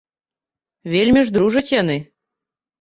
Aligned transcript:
Вельмі 0.95 1.25
ж 1.29 1.35
дружаць 1.37 1.65
яны. 1.81 2.01